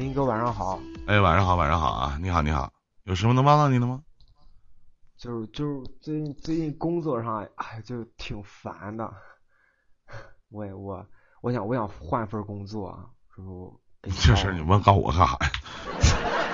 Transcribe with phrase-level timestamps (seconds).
[0.00, 0.80] 林哥晚上好。
[1.06, 2.18] 哎，晚上好，晚上好啊！
[2.22, 2.72] 你好，你好，
[3.04, 4.00] 有什么能帮到你的吗？
[5.18, 9.12] 就是就是最近最近工作上，哎，就挺烦的。
[10.48, 11.06] 我也我
[11.42, 12.98] 我想我想换份工作，
[13.36, 13.78] 是不？
[14.02, 15.38] 这事你问告我干啥呀？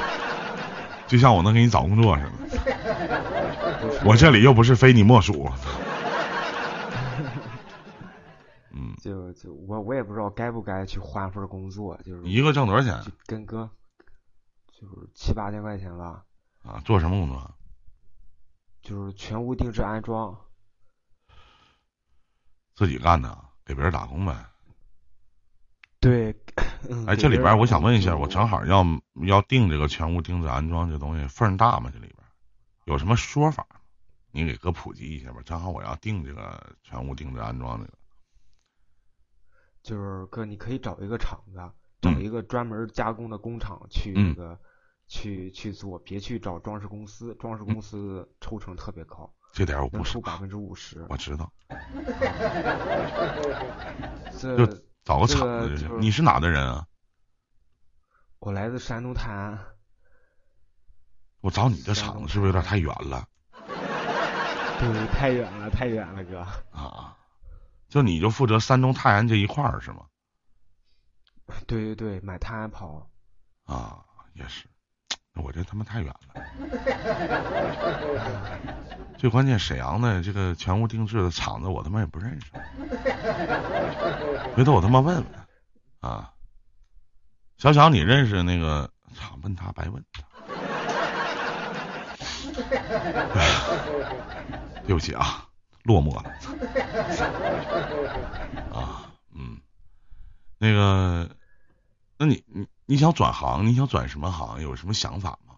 [1.06, 5.48] 就像我能给你找工作似的， 我这里又不是非你莫属。
[9.06, 13.12] 就就我我也不知道该不该去换份工作，就是一个挣多少钱？
[13.24, 13.70] 跟哥，
[14.66, 16.24] 就是七八千块钱吧。
[16.64, 17.54] 啊，做什么工作？
[18.82, 20.36] 就是全屋定制安装。
[22.74, 24.44] 自己干的，给别人打工呗。
[26.00, 26.34] 对。
[27.06, 28.84] 哎，这里边我想问一下，我正好要
[29.24, 31.92] 要定这个全屋定制安装这东西，份大吗？
[31.92, 32.18] 这里边
[32.86, 33.64] 有什么说法？
[34.32, 35.40] 你给哥普及一下吧。
[35.44, 37.92] 正好我要定这个全屋定制安装这个。
[39.86, 41.60] 就是哥，你可以找一个厂子，
[42.00, 44.58] 找一个专门加工的工厂去那个
[45.06, 49.32] 去去做，别去找装饰公司，装饰公司抽成特别高。
[49.52, 51.06] 这点我不收百分之五十。
[51.08, 51.52] 我知道。
[54.36, 54.82] 这。
[55.04, 56.84] 找个厂子，你是哪的人啊？
[58.40, 59.56] 我来自山东泰安。
[61.42, 63.24] 我找你的厂子是不是有点太远了？
[64.80, 66.44] 对，太远了，太远了，哥。
[67.86, 70.02] 啊，就你就负责山东泰安这一块儿是吗？
[71.66, 73.08] 对对对，买泰安跑。
[73.64, 74.66] 啊，也是。
[75.42, 76.20] 我这他妈太远了。
[79.18, 82.46] 最关键，沈阳的这个全屋定制的厂子，我他妈也不认识。
[84.54, 85.24] 回头我他妈问问
[86.00, 86.32] 啊，
[87.58, 88.90] 小小，你认识那个？
[89.14, 90.02] 操，问他白问。
[94.86, 95.45] 对不起啊，
[95.86, 96.22] 落寞了。
[98.74, 99.60] 啊，嗯，
[100.58, 101.36] 那个，
[102.18, 103.66] 那你你你想转行？
[103.66, 104.60] 你想转什么行？
[104.60, 105.54] 有什么想法吗？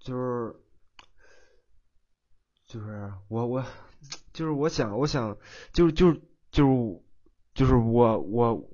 [0.00, 0.56] 就是。
[2.64, 3.62] 就是我我
[4.32, 5.36] 就是我想我想
[5.74, 7.02] 就是就是就是
[7.52, 8.70] 就是我我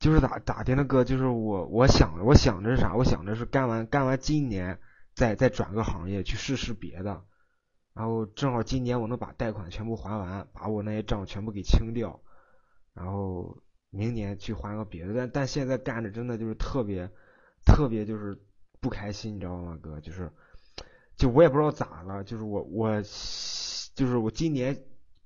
[0.00, 4.80] 就是咋咋的那个就是我我想我想着啥我想着是干完干完今年
[5.14, 7.24] 再再转个行业去试试别的，
[7.94, 12.20] 然后正好今年我能把贷款全部还完，把我那些账全部给清掉，
[12.92, 13.56] 然后
[13.90, 17.10] 明年去还个别的，但但现在干着真的就是特别
[17.64, 18.38] 特别就是
[18.80, 20.00] 不开心，你知道吗，哥？
[20.00, 20.30] 就是。
[21.16, 23.00] 就我也不知道咋了，就是我我
[23.94, 24.76] 就是我今年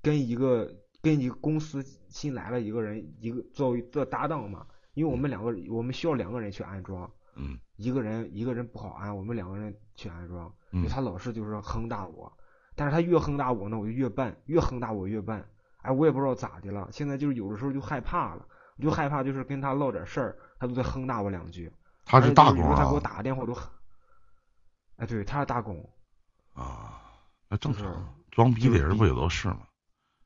[0.03, 12.31] 跟一个跟一个公司新来了一个人，一个作为做搭档嘛，因为我们两个我们需要两个人去安装，嗯，一个人一个人不好安，我们两个人去安装，嗯，他老是就是哼大我，
[12.79, 15.45] 但是他越哼大我呢，我就越办，越哼大我越办，
[15.81, 18.45] 哎，我也不知道咋的了，现在就是有的时候就害怕了，
[18.77, 21.69] 我就害怕就是跟他唠点事儿，他都在哼大我两句，
[22.05, 23.53] 他是大工啊，他给我打个电话都。
[24.95, 25.89] 哎，对，他是大工，
[26.53, 27.01] 啊，
[27.49, 29.67] 那正常，装逼的人不也都是吗？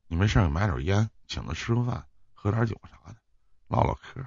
[0.08, 3.18] 你没事儿买点烟，请他吃个饭，喝点酒啥的，
[3.68, 4.24] 唠唠嗑。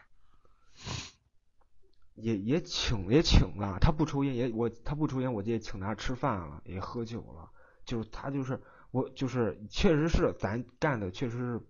[2.17, 7.53] 也也请也请了，他不抽烟也我他不抽烟，我就也请他吃饭了，也喝酒了。
[7.87, 8.61] 就是他就是
[8.91, 11.61] 我就是确实是咱干的确实是，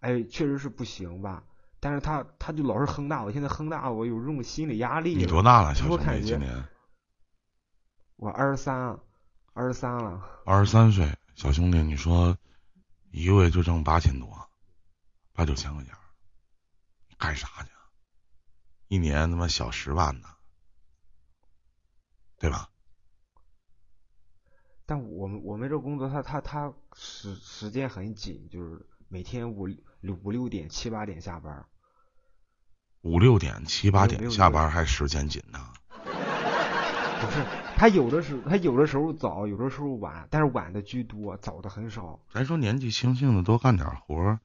[0.00, 1.44] 哎，确实是不行吧？
[1.78, 5.14] 但是他他就老是哼大我，现在哼大我有这种心理压力。
[5.14, 6.22] 你多大了，小兄弟？
[6.22, 6.68] 今年？
[8.16, 8.98] 我二十三，
[9.54, 10.22] 二十三了。
[10.44, 12.36] 二十三岁，小兄弟，你说
[13.12, 14.28] 一个月就挣八千多，
[15.32, 15.94] 八九千块钱，
[17.16, 17.70] 干啥去？
[18.88, 20.28] 一年他妈小十万呢，
[22.38, 22.68] 对吧？
[24.90, 29.68] 但我们我们这工作，他他他时时间很紧，就是每天五
[30.00, 31.64] 六五六点七八点下班。
[33.02, 35.60] 五六点七八点下班还时间紧呢？
[35.94, 37.46] 不是。
[37.76, 42.18] 他有的时候，他有的时候早，有的时候晚，但是晚的居多，早的很少。
[42.32, 44.40] 咱说年纪轻轻的多干点活，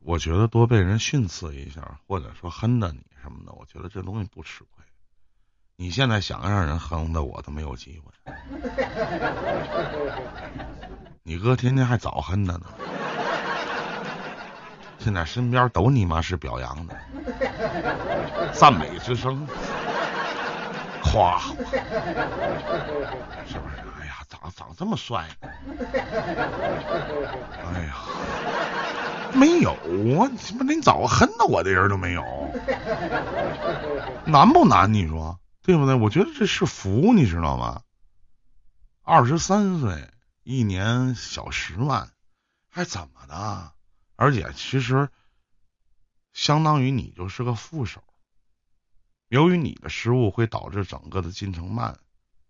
[0.00, 4.84] 我觉得多被人训斥一下，或者说哼的你什么的，我觉得这东西不吃亏。
[5.76, 8.12] 你现在想让人哼的，我都没有机会。
[11.24, 12.66] 你哥天天还早哼的呢，
[14.98, 16.94] 现在身边都你妈是表扬的，
[18.52, 19.44] 赞美之声。
[21.02, 21.54] 夸，是
[23.58, 23.74] 不是？
[24.00, 25.24] 哎呀，长长这么帅？
[27.72, 27.94] 哎呀，
[29.32, 30.30] 没有啊！
[30.48, 32.22] 他妈连找个恨的我的人都没有，
[34.24, 34.92] 难不难？
[34.92, 35.94] 你说对不对？
[35.94, 37.82] 我觉得这是福，你知道吗？
[39.00, 40.12] 二十三岁，
[40.42, 42.12] 一年小十万，
[42.68, 43.72] 还怎么的？
[44.14, 45.08] 而且其实，
[46.34, 48.04] 相当于你就是个副手。
[49.28, 51.98] 由于你的失误会导致整个的进程慢，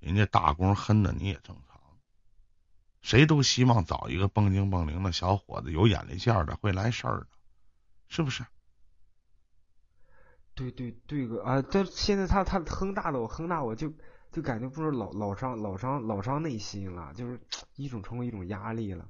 [0.01, 1.81] 人家大工恨的你也正常。
[3.01, 7.29] 谁都希望找一个蹦精蹦灵的小伙子，有眼力见儿的，会来事儿的，
[8.09, 8.45] 是不是？
[10.55, 11.63] 对对对个啊！
[11.63, 13.93] 但现在他他哼大的我哼大我就
[14.31, 17.41] 就感觉不是老老伤老伤老伤内心了，就是
[17.75, 19.09] 一种成为一种压力了。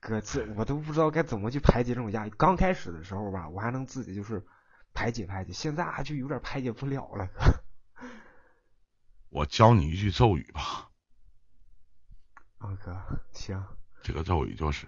[0.00, 2.30] 哥，这我都不知道该怎么去排解这种压力。
[2.38, 4.46] 刚开始的时候吧，我还能自己就是
[4.94, 7.28] 排解排解，现在就有点排解不了了。
[9.28, 10.90] 我教你一句咒语吧。
[12.58, 12.96] 啊哥，
[13.32, 13.62] 行。
[14.02, 14.86] 这个咒语就是，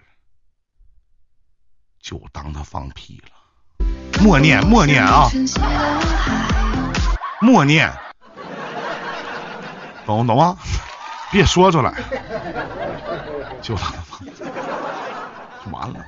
[1.99, 3.40] 就当他放屁了。
[4.21, 5.27] 默念，默念啊！
[7.41, 7.91] 默念，
[10.05, 10.55] 懂懂吗？
[11.31, 11.91] 别说出来，
[13.61, 14.19] 就他妈
[15.65, 16.05] 就完了。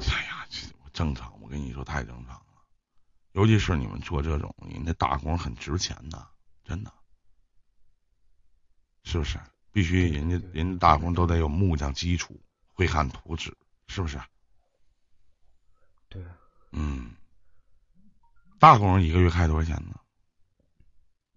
[0.00, 0.44] 哎呀，
[0.92, 2.42] 正常，我跟你说太正常了。
[3.32, 6.26] 尤其是你们做这种，人家打工很值钱的，
[6.64, 6.92] 真的，
[9.04, 9.38] 是不是？
[9.72, 12.40] 必须人家人家打工都得有木匠基础，
[12.74, 13.56] 会看图纸，
[13.86, 14.18] 是不是？
[16.12, 16.22] 对，
[16.72, 17.14] 嗯，
[18.60, 19.98] 大工一个月开多少钱呢？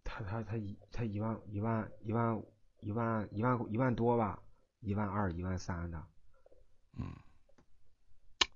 [0.04, 2.44] 他他他一他一万一万一万
[2.82, 4.38] 一万一万一万多吧，
[4.82, 6.06] 一万二一万三的。
[6.98, 7.16] 嗯，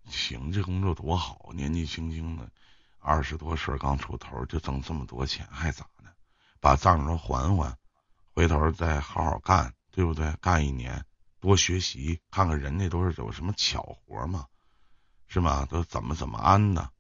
[0.08, 2.52] 行，这工作多好，年纪轻轻的，
[3.00, 6.14] 二十多岁刚出头就挣这么多钱，还咋的？
[6.60, 7.78] 把账都还还，
[8.34, 10.36] 回头再好好干，对不对？
[10.42, 11.06] 干一年，
[11.40, 14.46] 多学习，看看人家都是有什么巧活嘛。
[15.30, 15.66] 是吗？
[15.70, 16.92] 都怎么怎么安的？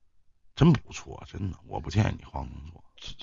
[0.56, 2.84] 真不错，真的，我不建议你换工作。
[2.98, 3.14] 确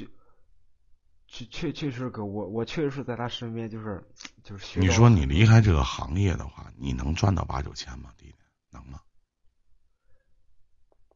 [1.28, 4.02] 确确确实哥，我我确实是在他身边，就是
[4.42, 4.80] 就是学。
[4.80, 8.10] 你说你离开这个行业的话，你能赚到八九千吗？
[8.16, 8.36] 弟弟，
[8.70, 9.00] 能吗？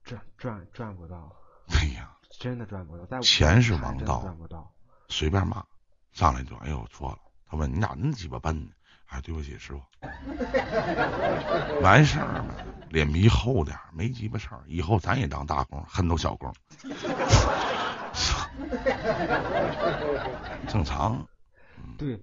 [0.04, 1.34] 赚赚赚不到。
[1.69, 3.20] 哎呀， 真的赚不到。
[3.20, 4.72] 钱是王道，赚不到。
[5.08, 5.64] 随便骂，
[6.12, 7.19] 上来就哎呦错了。
[7.46, 8.72] 他问你咋那么鸡巴笨呢？
[9.06, 9.81] 哎，对不起，师傅。
[11.82, 12.50] 完事儿了，
[12.90, 14.60] 脸皮厚点没鸡巴事儿。
[14.66, 16.52] 以后咱也当大工，恨都小工。
[20.69, 21.26] 正常。
[21.96, 22.20] 对，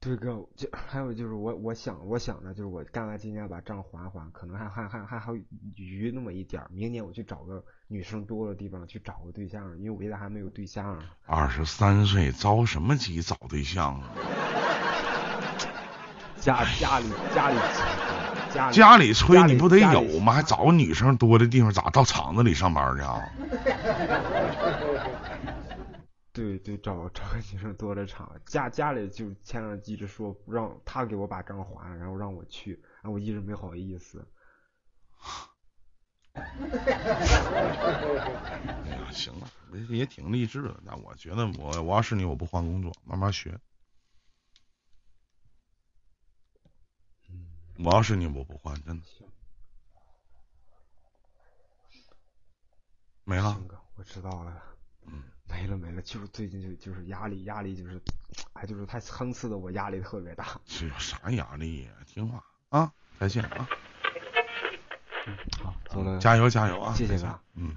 [0.00, 5.32] 对哥，就还有就是我，我想，我想着就是我干完今年把账还还，可能还还还还还
[5.76, 6.68] 余那么一点儿。
[6.70, 11.02] 明年我去找个女生多的地方去找个对象，因为我现在还没有对象。
[11.26, 14.08] 二十三岁着什么急找对象啊？
[16.40, 17.56] 家家里家里
[18.54, 20.32] 家家里催你不得有吗？
[20.32, 23.20] 还找个女生多的地方，咋到厂子里上班去啊？
[26.32, 34.26] 对 对，找找个女生多的厂，家家里就前两天一直说让他给我把账还，然后让我去，然后我一直没好意思。
[36.34, 36.42] 哎
[38.90, 39.48] 呀，行了，
[39.88, 40.74] 也挺励志的。
[40.84, 43.56] 那我觉得我我要是你，我不换工作，慢慢学。
[47.78, 49.06] 我要是你，我不换，真的。
[53.24, 53.60] 没了。
[53.96, 54.62] 我知道了。
[55.06, 55.22] 嗯。
[55.46, 58.00] 没了没了，就是最近就就是压力压力就是，
[58.54, 60.60] 哎，就是太层次的我压力特别大。
[60.64, 61.90] 这有啥压力呀？
[62.06, 63.68] 听话啊，再见啊。
[65.26, 66.18] 嗯，好，走了。
[66.18, 66.94] 加油加油啊！
[66.94, 67.40] 谢谢哥。
[67.54, 67.76] 嗯。